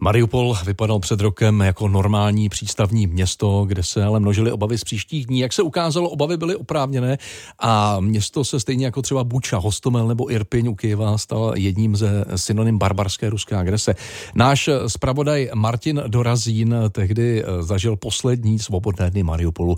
[0.00, 5.26] Mariupol vypadal před rokem jako normální přístavní město, kde se ale množily obavy z příštích
[5.26, 5.40] dní.
[5.40, 7.18] Jak se ukázalo, obavy byly oprávněné
[7.58, 12.24] a město se stejně jako třeba Buča, Hostomel nebo Irpiň u Kyjeva stal jedním ze
[12.36, 13.94] synonym barbarské ruské agrese.
[14.34, 19.76] Náš zpravodaj Martin Dorazín tehdy zažil poslední svobodné dny Mariupolu.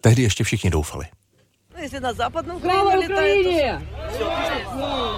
[0.00, 1.04] Tehdy ještě všichni doufali.
[1.82, 3.62] Если на западном Слава Україні!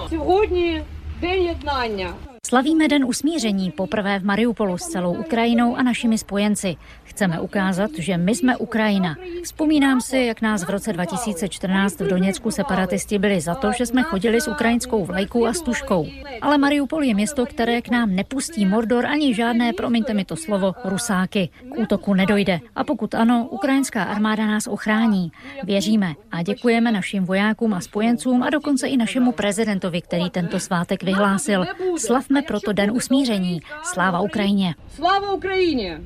[0.09, 0.83] Сьогодні
[1.21, 2.13] день єднання.
[2.47, 6.75] Slavíme Den usmíření poprvé v Mariupolu s celou Ukrajinou a našimi spojenci.
[7.03, 9.15] Chceme ukázat, že my jsme Ukrajina.
[9.43, 14.03] Vzpomínám si, jak nás v roce 2014 v Doněcku separatisti byli za to, že jsme
[14.03, 16.07] chodili s ukrajinskou vlajkou a stužkou.
[16.41, 20.73] Ale Mariupol je město, které k nám nepustí Mordor ani žádné, promiňte mi to slovo,
[20.83, 21.49] rusáky.
[21.75, 22.59] K útoku nedojde.
[22.75, 25.31] A pokud ano, ukrajinská armáda nás ochrání.
[25.63, 31.03] Věříme a děkujeme našim vojákům a spojencům a dokonce i našemu prezidentovi, který tento svátek
[31.03, 31.65] vyhlásil.
[32.29, 33.59] Slavme proto den usmíření.
[33.83, 34.75] Sláva Ukrajině!
[34.95, 36.01] Sláva Ukrajině!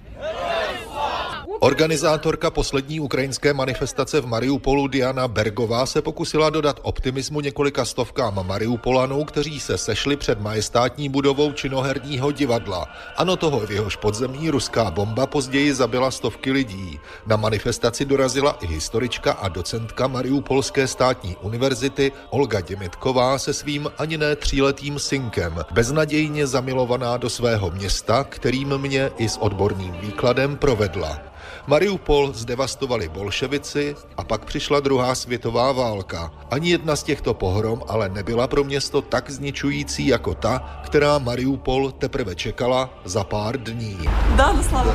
[1.59, 9.23] Organizátorka poslední ukrajinské manifestace v Mariupolu Diana Bergová se pokusila dodat optimismu několika stovkám Mariupolanů,
[9.23, 12.87] kteří se sešli před majestátní budovou činoherního divadla.
[13.15, 16.99] Ano toho, v jehož podzemí ruská bomba později zabila stovky lidí.
[17.25, 24.17] Na manifestaci dorazila i historička a docentka Mariupolské státní univerzity Olga Děmitková se svým ani
[24.17, 31.33] ne tříletým synkem, beznadějně zamilovaná do svého města, kterým mě i s odborným výkladem provedla.
[31.67, 36.31] Mariupol zdevastovali bolševici a pak přišla druhá světová válka.
[36.51, 41.91] Ani jedna z těchto pohrom ale nebyla pro město tak zničující jako ta, která Mariupol
[41.91, 43.99] teprve čekala za pár dní.
[44.35, 44.91] Dan, slavu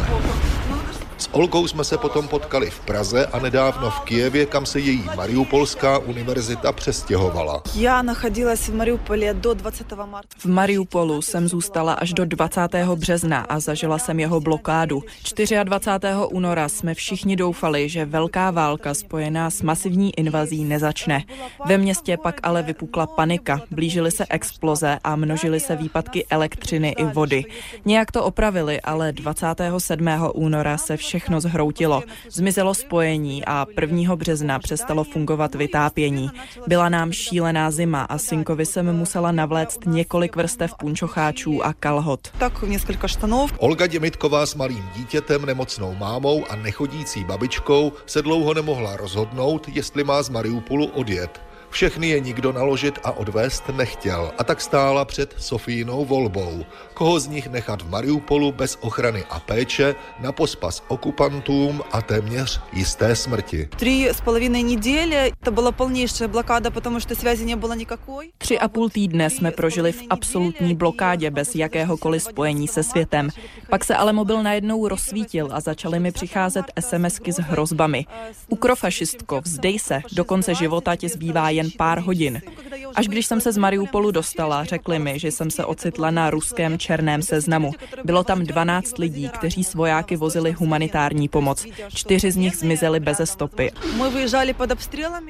[0.70, 0.80] no,
[1.18, 5.04] s Olgou jsme se potom potkali v Praze a nedávno v Kijevě, kam se její
[5.16, 7.62] Mariupolská univerzita přestěhovala.
[7.74, 9.92] Já nachodila se v Mariupoli do 20.
[9.92, 10.28] marta.
[10.38, 12.60] V Mariupolu jsem zůstala až do 20.
[12.94, 15.02] března a zažila jsem jeho blokádu.
[15.64, 16.14] 24.
[16.30, 21.24] února jsme všichni doufali, že velká válka spojená s masivní invazí nezačne.
[21.66, 27.04] Ve městě pak ale vypukla panika, blížily se exploze a množily se výpadky elektřiny i
[27.04, 27.44] vody.
[27.84, 30.08] Nějak to opravili, ale 27.
[30.34, 32.02] února se všichni všechno zhroutilo.
[32.30, 34.16] Zmizelo spojení a 1.
[34.16, 36.30] března přestalo fungovat vytápění.
[36.66, 42.28] Byla nám šílená zima a synkovi jsem musela navléct několik vrstev punčocháčů a kalhot.
[42.38, 43.52] Tak několik štanov.
[43.58, 50.04] Olga Děmitková s malým dítětem, nemocnou mámou a nechodící babičkou se dlouho nemohla rozhodnout, jestli
[50.04, 51.47] má z Mariupolu odjet.
[51.70, 56.64] Všechny je nikdo naložit a odvést nechtěl a tak stála před Sofínou volbou.
[56.94, 62.60] Koho z nich nechat v Mariupolu bez ochrany a péče na pospas okupantům a téměř
[62.72, 63.68] jisté smrti.
[63.76, 68.30] Tři s neděle to byla plnější blokáda, protože ty nebyla nikakoj.
[68.38, 73.28] Tři a půl týdne jsme prožili v absolutní blokádě bez jakéhokoliv spojení se světem.
[73.70, 78.06] Pak se ale mobil najednou rozsvítil a začaly mi přicházet SMSky s hrozbami.
[78.48, 82.38] Ukrofašistko, vzdej se, do konce života ti zbývá jen pár hodin.
[82.94, 86.78] Až když jsem se z Mariupolu dostala, řekli mi, že jsem se ocitla na ruském
[86.78, 87.72] černém seznamu.
[88.04, 91.66] Bylo tam 12 lidí, kteří s vojáky vozili humanitární pomoc.
[91.94, 93.72] Čtyři z nich zmizeli beze stopy.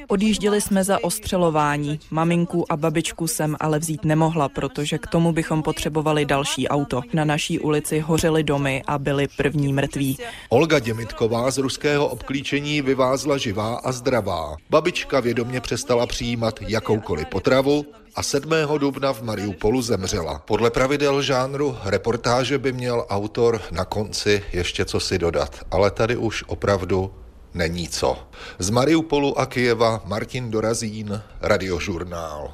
[0.09, 2.01] Odjížděli jsme za ostřelování.
[2.11, 7.03] Maminku a babičku jsem ale vzít nemohla, protože k tomu bychom potřebovali další auto.
[7.13, 10.19] Na naší ulici hořely domy a byli první mrtví.
[10.49, 14.57] Olga Děmitková z ruského obklíčení vyvázla živá a zdravá.
[14.71, 18.51] Babička vědomě přestala přijímat jakoukoliv potřebu potravu a 7.
[18.79, 20.43] dubna v Mariupolu zemřela.
[20.45, 26.17] Podle pravidel žánru reportáže by měl autor na konci ještě co si dodat, ale tady
[26.17, 27.11] už opravdu
[27.55, 28.19] není co.
[28.59, 32.53] Z Mariupolu a Kyjeva Martin Dorazín, Radiožurnál.